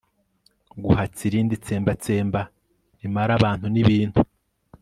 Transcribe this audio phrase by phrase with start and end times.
[0.83, 2.41] Guhatse irindi tsembatsemba
[3.01, 4.19] Rimara abantu Ni ibintu